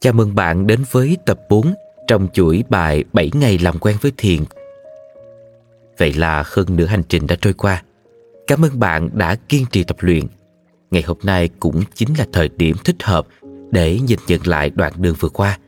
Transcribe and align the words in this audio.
Chào 0.00 0.12
mừng 0.12 0.34
bạn 0.34 0.66
đến 0.66 0.84
với 0.90 1.16
tập 1.26 1.40
4 1.48 1.74
trong 2.06 2.28
chuỗi 2.32 2.64
bài 2.68 3.04
7 3.12 3.30
ngày 3.34 3.58
làm 3.58 3.78
quen 3.78 3.96
với 4.00 4.12
thiền. 4.16 4.44
Vậy 5.98 6.12
là 6.12 6.44
hơn 6.46 6.66
nửa 6.76 6.86
hành 6.86 7.02
trình 7.08 7.26
đã 7.26 7.36
trôi 7.40 7.52
qua. 7.52 7.82
Cảm 8.46 8.64
ơn 8.64 8.78
bạn 8.78 9.10
đã 9.12 9.36
kiên 9.48 9.64
trì 9.72 9.84
tập 9.84 9.96
luyện. 10.00 10.26
Ngày 10.90 11.02
hôm 11.02 11.16
nay 11.22 11.48
cũng 11.60 11.82
chính 11.94 12.08
là 12.18 12.26
thời 12.32 12.48
điểm 12.48 12.76
thích 12.84 13.02
hợp 13.02 13.26
để 13.70 13.98
nhìn 13.98 14.18
nhận 14.26 14.46
lại 14.46 14.70
đoạn 14.70 14.92
đường 14.96 15.14
vừa 15.20 15.28
qua. 15.28 15.58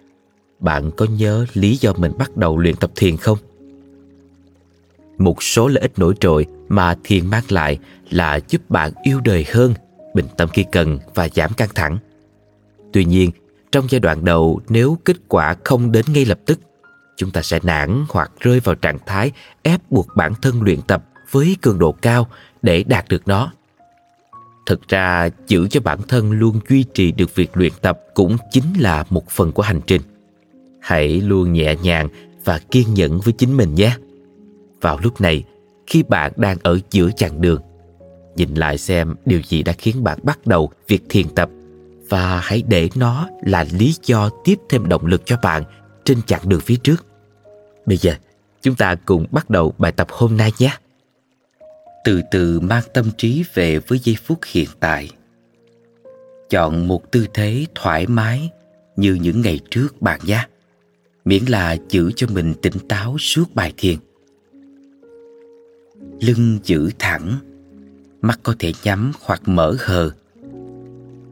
Bạn 0.60 0.90
có 0.96 1.06
nhớ 1.18 1.46
lý 1.54 1.76
do 1.76 1.92
mình 1.92 2.12
bắt 2.18 2.36
đầu 2.36 2.58
luyện 2.58 2.76
tập 2.76 2.90
thiền 2.96 3.16
không? 3.16 3.38
Một 5.18 5.42
số 5.42 5.68
lợi 5.68 5.82
ích 5.82 5.98
nổi 5.98 6.14
trội 6.20 6.46
mà 6.68 6.96
thiền 7.04 7.26
mang 7.26 7.44
lại 7.48 7.78
là 8.10 8.40
giúp 8.48 8.70
bạn 8.70 8.92
yêu 9.02 9.20
đời 9.20 9.44
hơn, 9.48 9.74
bình 10.14 10.26
tâm 10.36 10.48
khi 10.48 10.64
cần 10.72 10.98
và 11.14 11.28
giảm 11.28 11.52
căng 11.52 11.68
thẳng. 11.74 11.98
Tuy 12.92 13.04
nhiên, 13.04 13.30
trong 13.72 13.86
giai 13.90 14.00
đoạn 14.00 14.24
đầu 14.24 14.60
nếu 14.68 14.98
kết 15.04 15.16
quả 15.28 15.56
không 15.64 15.92
đến 15.92 16.04
ngay 16.08 16.24
lập 16.24 16.38
tức, 16.46 16.60
chúng 17.16 17.30
ta 17.30 17.42
sẽ 17.42 17.58
nản 17.62 18.04
hoặc 18.08 18.32
rơi 18.40 18.60
vào 18.60 18.74
trạng 18.74 18.98
thái 19.06 19.32
ép 19.62 19.80
buộc 19.90 20.08
bản 20.16 20.32
thân 20.42 20.62
luyện 20.62 20.82
tập 20.82 21.04
với 21.30 21.56
cường 21.60 21.78
độ 21.78 21.92
cao 21.92 22.28
để 22.62 22.82
đạt 22.82 23.08
được 23.08 23.28
nó. 23.28 23.52
Thực 24.66 24.88
ra, 24.88 25.28
giữ 25.46 25.68
cho 25.68 25.80
bản 25.80 25.98
thân 26.08 26.30
luôn 26.30 26.60
duy 26.68 26.84
trì 26.94 27.12
được 27.12 27.34
việc 27.34 27.56
luyện 27.56 27.72
tập 27.82 28.00
cũng 28.14 28.36
chính 28.50 28.64
là 28.78 29.04
một 29.10 29.30
phần 29.30 29.52
của 29.52 29.62
hành 29.62 29.80
trình. 29.86 30.02
Hãy 30.80 31.20
luôn 31.20 31.52
nhẹ 31.52 31.76
nhàng 31.82 32.08
và 32.44 32.60
kiên 32.70 32.94
nhẫn 32.94 33.20
với 33.20 33.32
chính 33.32 33.56
mình 33.56 33.74
nhé. 33.74 33.96
Vào 34.80 34.98
lúc 35.02 35.20
này, 35.20 35.44
khi 35.86 36.02
bạn 36.02 36.32
đang 36.36 36.56
ở 36.62 36.78
giữa 36.90 37.10
chặng 37.16 37.40
đường, 37.40 37.62
nhìn 38.36 38.54
lại 38.54 38.78
xem 38.78 39.14
điều 39.24 39.42
gì 39.42 39.62
đã 39.62 39.72
khiến 39.72 40.04
bạn 40.04 40.18
bắt 40.22 40.46
đầu 40.46 40.70
việc 40.88 41.02
thiền 41.08 41.28
tập 41.28 41.50
và 42.08 42.40
hãy 42.40 42.62
để 42.68 42.88
nó 42.94 43.28
là 43.42 43.66
lý 43.72 43.94
do 44.04 44.30
tiếp 44.44 44.56
thêm 44.68 44.88
động 44.88 45.06
lực 45.06 45.22
cho 45.24 45.36
bạn 45.42 45.62
trên 46.04 46.22
chặng 46.22 46.48
đường 46.48 46.60
phía 46.60 46.76
trước. 46.76 47.06
Bây 47.86 47.96
giờ, 47.96 48.14
chúng 48.62 48.74
ta 48.74 48.94
cùng 48.94 49.26
bắt 49.30 49.50
đầu 49.50 49.74
bài 49.78 49.92
tập 49.92 50.06
hôm 50.10 50.36
nay 50.36 50.52
nhé. 50.58 50.76
Từ 52.04 52.22
từ 52.30 52.60
mang 52.60 52.82
tâm 52.94 53.10
trí 53.18 53.44
về 53.54 53.78
với 53.78 53.98
giây 53.98 54.16
phút 54.24 54.38
hiện 54.46 54.68
tại. 54.80 55.10
Chọn 56.50 56.88
một 56.88 57.12
tư 57.12 57.26
thế 57.34 57.66
thoải 57.74 58.06
mái 58.06 58.50
như 58.96 59.14
những 59.14 59.40
ngày 59.40 59.60
trước 59.70 60.02
bạn 60.02 60.20
nhé. 60.24 60.46
Miễn 61.24 61.44
là 61.44 61.76
giữ 61.88 62.12
cho 62.16 62.26
mình 62.26 62.54
tỉnh 62.62 62.88
táo 62.88 63.18
suốt 63.18 63.54
bài 63.54 63.72
thiền. 63.76 63.96
Lưng 66.20 66.58
giữ 66.64 66.90
thẳng, 66.98 67.38
mắt 68.20 68.40
có 68.42 68.54
thể 68.58 68.72
nhắm 68.84 69.12
hoặc 69.20 69.42
mở 69.46 69.76
hờ 69.78 70.10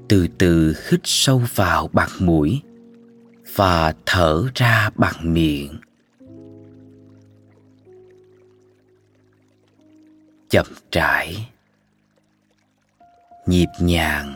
từ 0.09 0.29
từ 0.39 0.75
hít 0.91 1.01
sâu 1.05 1.43
vào 1.55 1.89
bằng 1.93 2.11
mũi 2.21 2.63
và 3.55 3.95
thở 4.07 4.45
ra 4.55 4.91
bằng 4.95 5.35
miệng. 5.35 5.81
Chậm 10.51 10.67
rãi, 10.93 11.49
nhịp 13.47 13.69
nhàng. 13.81 14.35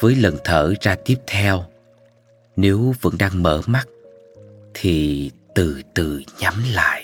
Với 0.00 0.14
lần 0.14 0.36
thở 0.44 0.74
ra 0.80 0.96
tiếp 1.04 1.16
theo, 1.26 1.64
nếu 2.56 2.94
vẫn 3.00 3.14
đang 3.18 3.42
mở 3.42 3.62
mắt 3.66 3.88
thì 4.74 5.30
từ 5.54 5.82
từ 5.94 6.22
nhắm 6.38 6.54
lại. 6.72 6.95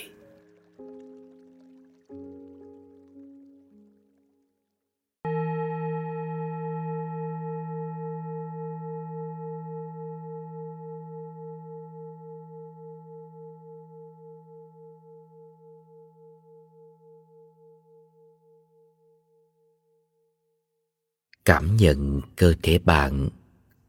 Cảm 21.45 21.77
nhận 21.77 22.21
cơ 22.35 22.53
thể 22.63 22.79
bạn 22.79 23.29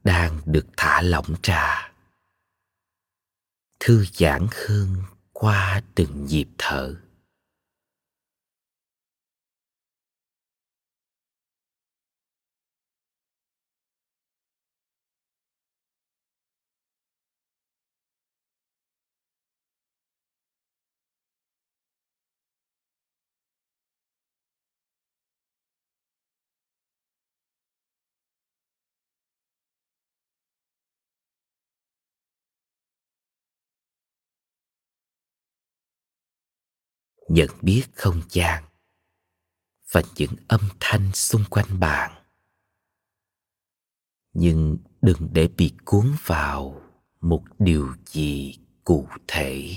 đang 0.03 0.39
được 0.45 0.65
thả 0.77 1.01
lỏng 1.01 1.35
ra. 1.43 1.91
Thư 3.79 4.05
giãn 4.13 4.47
hơn 4.51 4.95
qua 5.33 5.81
từng 5.95 6.25
nhịp 6.25 6.47
thở. 6.57 6.95
Nhận 37.27 37.49
biết 37.61 37.83
không 37.95 38.21
gian 38.29 38.63
và 39.91 40.01
những 40.15 40.31
âm 40.47 40.61
thanh 40.79 41.11
xung 41.13 41.43
quanh 41.49 41.79
bạn. 41.79 42.11
Nhưng 44.33 44.77
đừng 45.01 45.29
để 45.33 45.47
bị 45.57 45.71
cuốn 45.85 46.11
vào 46.25 46.81
một 47.21 47.43
điều 47.59 47.93
gì 48.05 48.57
cụ 48.83 49.07
thể. 49.27 49.75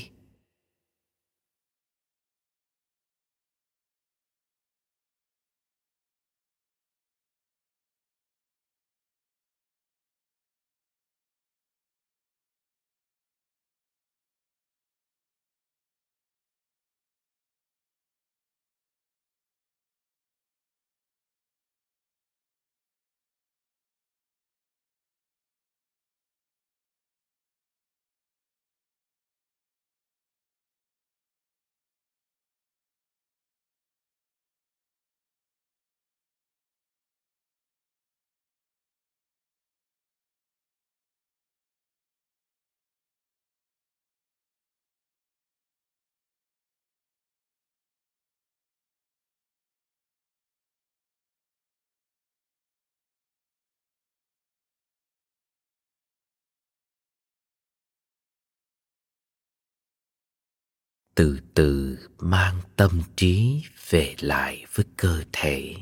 Từ 61.19 61.41
từ 61.55 61.99
mang 62.19 62.61
tâm 62.77 63.03
trí 63.17 63.63
về 63.91 64.15
lại 64.21 64.65
với 64.75 64.87
cơ 64.97 65.23
thể. 65.33 65.75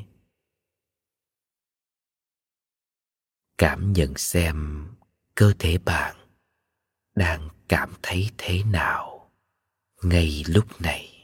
Cảm 3.59 3.93
nhận 3.93 4.17
xem 4.17 4.87
cơ 5.35 5.53
thể 5.59 5.79
bạn 5.79 6.17
đang 7.15 7.49
cảm 7.69 7.93
thấy 8.03 8.31
thế 8.39 8.63
nào 8.65 9.31
ngay 10.03 10.45
lúc 10.47 10.81
này. 10.81 11.16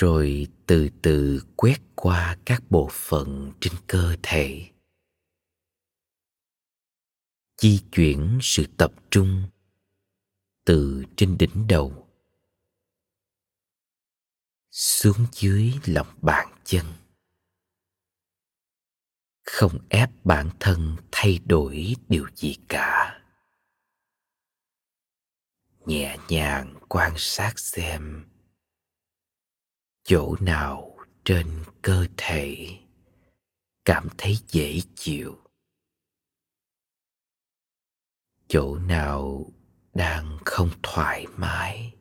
Rồi 0.00 0.46
từ 0.66 0.88
từ 1.02 1.42
quét 1.56 1.80
qua 1.94 2.38
các 2.44 2.62
bộ 2.70 2.88
phận 2.92 3.52
trên 3.60 3.72
cơ 3.86 4.16
thể. 4.22 4.70
Di 7.56 7.80
chuyển 7.92 8.38
sự 8.42 8.66
tập 8.76 8.92
trung 9.10 9.42
từ 10.64 11.04
trên 11.16 11.38
đỉnh 11.38 11.66
đầu 11.68 12.08
xuống 14.70 15.26
dưới 15.32 15.72
lòng 15.84 16.18
bàn 16.22 16.48
chân. 16.64 16.86
Không 19.44 19.78
ép 19.88 20.10
bản 20.24 20.50
thân 20.60 20.96
thay 21.12 21.38
đổi 21.46 21.94
điều 22.08 22.28
gì 22.34 22.56
cả. 22.68 23.20
Nhẹ 25.86 26.18
nhàng 26.28 26.74
quan 26.88 27.12
sát 27.16 27.58
xem 27.58 28.24
chỗ 30.08 30.36
nào 30.40 30.96
trên 31.24 31.46
cơ 31.82 32.06
thể? 32.16 32.76
Cảm 33.84 34.08
thấy 34.18 34.38
dễ 34.48 34.80
chịu. 34.94 35.38
Chỗ 38.48 38.78
nào 38.78 39.46
đang 39.94 40.38
không 40.44 40.70
thoải 40.82 41.26
mái? 41.36 41.92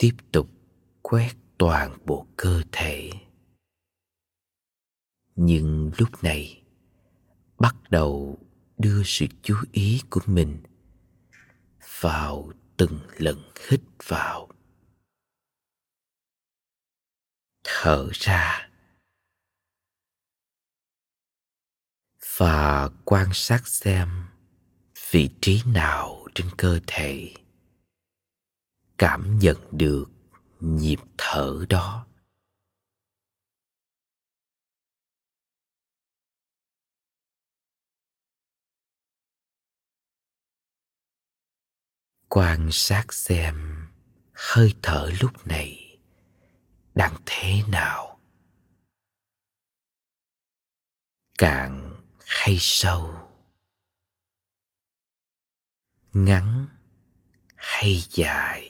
Tiếp 0.00 0.16
tục 0.32 0.50
quét 1.02 1.32
toàn 1.58 1.98
bộ 2.06 2.26
cơ 2.36 2.62
thể. 2.72 3.10
Nhưng 5.34 5.90
lúc 5.98 6.08
này, 6.22 6.62
bắt 7.58 7.76
đầu 7.90 8.38
đưa 8.78 9.02
sự 9.04 9.26
chú 9.42 9.56
ý 9.72 10.00
của 10.10 10.20
mình 10.26 10.62
vào 12.00 12.52
từng 12.76 13.00
lần 13.16 13.52
hít 13.68 13.80
vào. 14.06 14.48
Thở 17.64 18.08
ra. 18.12 18.70
Và 22.36 22.88
quan 23.04 23.28
sát 23.32 23.68
xem 23.68 24.08
vị 25.10 25.30
trí 25.40 25.62
nào 25.66 26.26
trên 26.34 26.46
cơ 26.56 26.80
thể 26.86 27.34
cảm 29.00 29.38
nhận 29.38 29.56
được 29.70 30.06
nhịp 30.60 30.98
thở 31.18 31.64
đó. 31.68 32.06
Quan 42.28 42.68
sát 42.72 43.12
xem 43.12 43.86
hơi 44.32 44.74
thở 44.82 45.10
lúc 45.20 45.46
này 45.46 45.98
đang 46.94 47.14
thế 47.26 47.62
nào. 47.68 48.20
Cạn 51.38 51.96
hay 52.26 52.56
sâu. 52.60 53.30
Ngắn 56.12 56.66
hay 57.56 58.04
dài. 58.10 58.69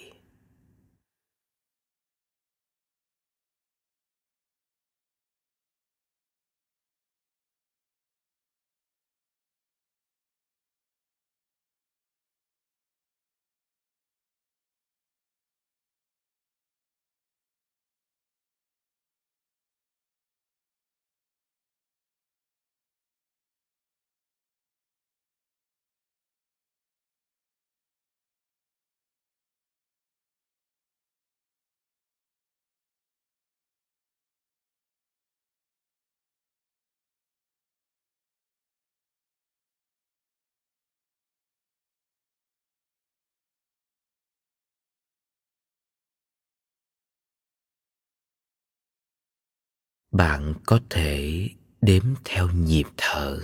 Bạn 50.11 50.55
có 50.67 50.81
thể 50.91 51.49
đếm 51.81 52.15
theo 52.25 52.49
nhịp 52.51 52.87
thở. 52.97 53.41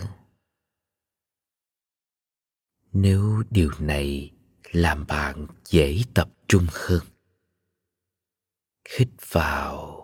Nếu 2.93 3.43
điều 3.51 3.71
này 3.79 4.33
làm 4.73 5.07
bạn 5.07 5.47
dễ 5.65 6.03
tập 6.15 6.31
trung 6.49 6.67
hơn, 6.73 7.03
hít 8.99 9.09
vào, 9.31 10.03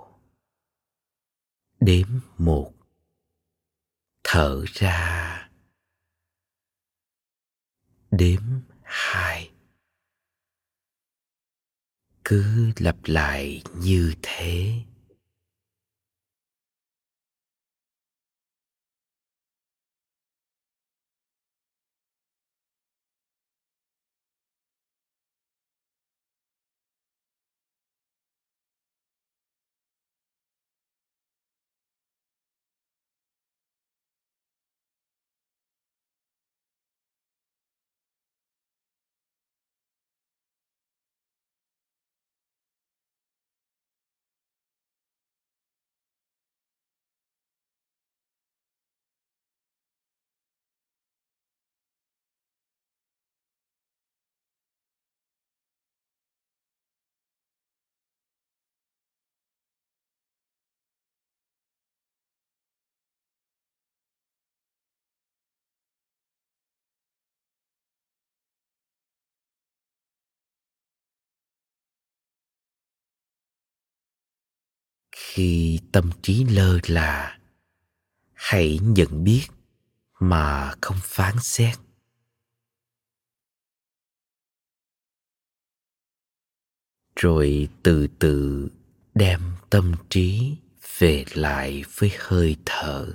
đếm 1.80 2.08
một, 2.38 2.72
thở 4.24 4.64
ra, 4.72 5.50
đếm 8.10 8.42
hai. 8.82 9.50
Cứ 12.24 12.72
lặp 12.78 12.96
lại 13.04 13.62
như 13.74 14.14
thế. 14.22 14.82
Khi 75.34 75.80
tâm 75.92 76.10
trí 76.22 76.44
lơ 76.44 76.78
là, 76.86 77.38
hãy 78.32 78.78
nhận 78.82 79.24
biết 79.24 79.46
mà 80.20 80.74
không 80.80 80.96
phán 81.02 81.34
xét. 81.40 81.78
Rồi 87.16 87.68
từ 87.82 88.06
từ 88.18 88.68
đem 89.14 89.40
tâm 89.70 89.94
trí 90.10 90.56
về 90.98 91.24
lại 91.34 91.84
với 91.98 92.10
hơi 92.18 92.56
thở. 92.64 93.12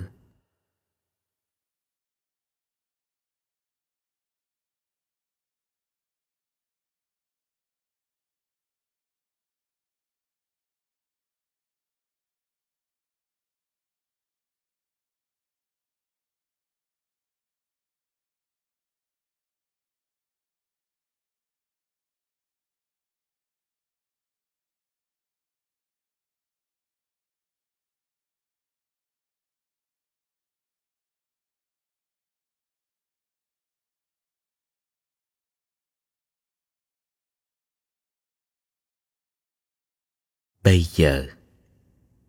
Bây 40.68 40.82
giờ, 40.82 41.26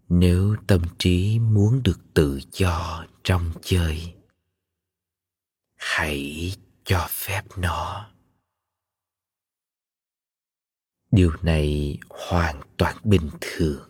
nếu 0.10 0.56
tâm 0.68 0.82
trí 1.00 1.40
muốn 1.40 1.84
được 1.84 2.00
tự 2.14 2.40
do 2.52 3.06
trong 3.24 3.52
chơi, 3.62 4.14
hãy 5.76 6.52
cho 6.84 7.08
phép 7.10 7.42
nó. 7.58 8.10
Điều 11.12 11.32
này 11.42 11.98
hoàn 12.10 12.62
toàn 12.78 12.98
bình 13.04 13.30
thường. 13.42 13.90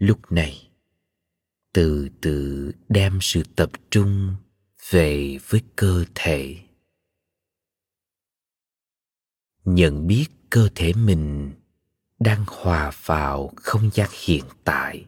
Lúc 0.00 0.32
này, 0.32 0.70
từ 1.72 2.08
từ 2.20 2.72
đem 2.88 3.18
sự 3.20 3.42
tập 3.56 3.70
trung 3.90 4.36
về 4.90 5.38
với 5.48 5.62
cơ 5.76 6.04
thể. 6.14 6.58
Nhận 9.64 10.06
biết 10.06 10.26
cơ 10.50 10.68
thể 10.74 10.92
mình 10.92 11.52
đang 12.18 12.44
hòa 12.48 12.92
vào 13.04 13.52
không 13.56 13.90
gian 13.94 14.10
hiện 14.24 14.44
tại. 14.64 15.06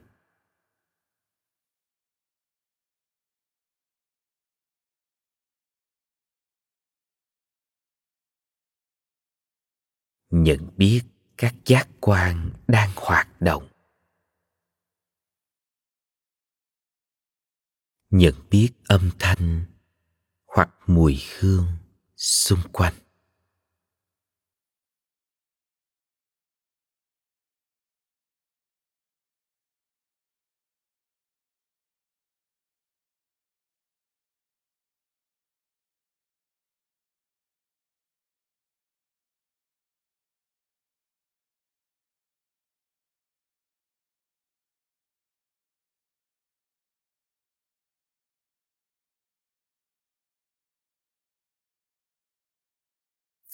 Nhận 10.31 10.69
biết 10.77 11.03
các 11.37 11.55
giác 11.67 11.89
quan 12.01 12.51
đang 12.69 12.91
hoạt 12.97 13.41
động. 13.41 13.72
Nhận 18.13 18.35
biết 18.51 18.69
âm 18.89 19.11
thanh 19.19 19.65
hoặc 20.57 20.71
mùi 20.87 21.19
hương 21.39 21.67
xung 22.17 22.61
quanh. 22.73 22.95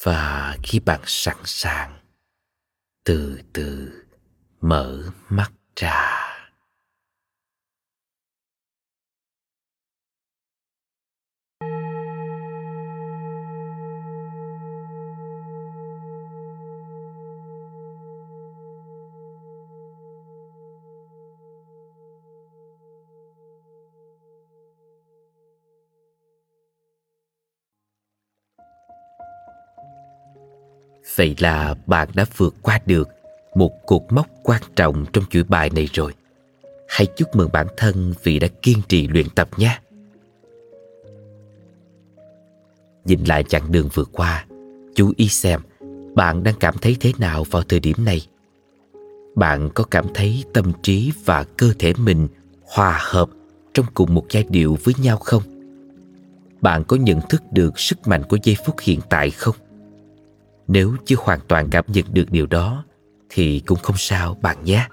Và 0.02 0.56
khi 0.62 0.80
bạn 0.80 1.00
sẵn 1.04 1.36
sàng 1.44 1.98
từ 3.04 3.40
từ 3.52 3.92
mở 4.60 5.02
mắt 5.28 5.52
ra. 5.76 6.27
Vậy 31.16 31.34
là 31.38 31.74
bạn 31.86 32.08
đã 32.14 32.24
vượt 32.36 32.54
qua 32.62 32.80
được 32.86 33.08
một 33.54 33.86
cột 33.86 34.02
mốc 34.10 34.26
quan 34.42 34.62
trọng 34.76 35.04
trong 35.12 35.24
chuỗi 35.30 35.42
bài 35.42 35.70
này 35.70 35.88
rồi. 35.92 36.14
Hãy 36.88 37.06
chúc 37.16 37.36
mừng 37.36 37.48
bản 37.52 37.66
thân 37.76 38.14
vì 38.22 38.38
đã 38.38 38.48
kiên 38.62 38.78
trì 38.88 39.08
luyện 39.08 39.26
tập 39.34 39.48
nhé. 39.56 39.78
Nhìn 43.04 43.24
lại 43.24 43.44
chặng 43.48 43.72
đường 43.72 43.88
vừa 43.94 44.04
qua, 44.04 44.46
chú 44.94 45.12
ý 45.16 45.28
xem 45.28 45.60
bạn 46.14 46.42
đang 46.42 46.54
cảm 46.60 46.78
thấy 46.78 46.96
thế 47.00 47.12
nào 47.18 47.44
vào 47.44 47.62
thời 47.62 47.80
điểm 47.80 47.96
này. 48.04 48.26
Bạn 49.34 49.70
có 49.74 49.84
cảm 49.84 50.06
thấy 50.14 50.44
tâm 50.52 50.72
trí 50.82 51.12
và 51.24 51.44
cơ 51.44 51.72
thể 51.78 51.92
mình 51.98 52.28
hòa 52.62 52.98
hợp 53.02 53.28
trong 53.74 53.86
cùng 53.94 54.14
một 54.14 54.26
giai 54.30 54.44
điệu 54.48 54.78
với 54.84 54.94
nhau 55.02 55.16
không? 55.16 55.42
Bạn 56.60 56.84
có 56.84 56.96
nhận 56.96 57.20
thức 57.28 57.42
được 57.52 57.78
sức 57.78 58.08
mạnh 58.08 58.22
của 58.28 58.38
giây 58.42 58.56
phút 58.66 58.80
hiện 58.80 59.00
tại 59.10 59.30
không? 59.30 59.54
Nếu 60.68 60.96
chưa 61.04 61.16
hoàn 61.18 61.40
toàn 61.48 61.68
cảm 61.70 61.84
nhận 61.88 62.04
được 62.14 62.30
điều 62.30 62.46
đó, 62.46 62.84
Thì 63.28 63.62
cũng 63.66 63.78
không 63.78 63.96
sao 63.98 64.34
bạn 64.42 64.64
nhé. 64.64 64.86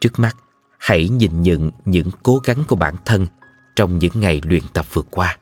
Trước 0.00 0.18
mắt, 0.18 0.36
Hãy 0.78 1.08
nhìn 1.08 1.42
nhận 1.42 1.70
những 1.84 2.10
cố 2.22 2.40
gắng 2.44 2.64
của 2.68 2.76
bản 2.76 2.94
thân 3.04 3.26
Trong 3.76 3.98
những 3.98 4.12
ngày 4.14 4.40
luyện 4.44 4.62
tập 4.74 4.86
vừa 4.92 5.02
qua. 5.02 5.38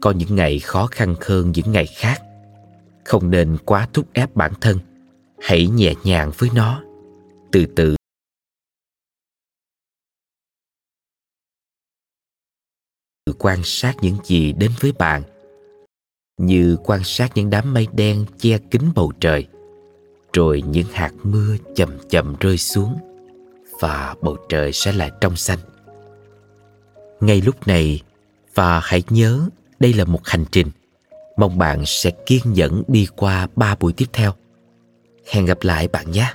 Có 0.00 0.10
những 0.10 0.36
ngày 0.36 0.58
khó 0.58 0.86
khăn 0.86 1.14
hơn 1.20 1.52
những 1.52 1.72
ngày 1.72 1.86
khác. 1.86 2.22
Không 3.04 3.30
nên 3.30 3.56
quá 3.64 3.88
thúc 3.92 4.06
ép 4.12 4.36
bản 4.36 4.52
thân. 4.60 4.78
Hãy 5.42 5.66
nhẹ 5.66 5.94
nhàng 6.04 6.30
với 6.38 6.50
nó. 6.54 6.82
Từ 7.52 7.66
từ. 7.76 7.96
Quan 13.38 13.60
sát 13.64 13.94
những 14.00 14.16
gì 14.24 14.52
đến 14.52 14.70
với 14.80 14.92
bạn 14.92 15.22
như 16.38 16.76
quan 16.84 17.04
sát 17.04 17.32
những 17.34 17.50
đám 17.50 17.74
mây 17.74 17.86
đen 17.92 18.24
che 18.38 18.58
kín 18.58 18.82
bầu 18.94 19.12
trời, 19.20 19.46
rồi 20.32 20.62
những 20.66 20.86
hạt 20.92 21.12
mưa 21.22 21.56
chậm 21.74 21.98
chậm 22.10 22.34
rơi 22.40 22.58
xuống 22.58 22.98
và 23.80 24.14
bầu 24.22 24.36
trời 24.48 24.72
sẽ 24.72 24.92
lại 24.92 25.10
trong 25.20 25.36
xanh. 25.36 25.58
Ngay 27.20 27.40
lúc 27.40 27.66
này, 27.66 28.02
và 28.54 28.80
hãy 28.84 29.02
nhớ 29.10 29.48
đây 29.80 29.92
là 29.92 30.04
một 30.04 30.20
hành 30.24 30.44
trình. 30.52 30.70
Mong 31.36 31.58
bạn 31.58 31.82
sẽ 31.86 32.10
kiên 32.26 32.40
nhẫn 32.44 32.82
đi 32.88 33.08
qua 33.16 33.48
ba 33.56 33.76
buổi 33.80 33.92
tiếp 33.92 34.06
theo. 34.12 34.32
Hẹn 35.30 35.46
gặp 35.46 35.58
lại 35.62 35.88
bạn 35.88 36.10
nhé! 36.10 36.34